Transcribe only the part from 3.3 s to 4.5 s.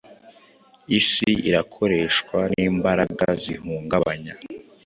zihungabanya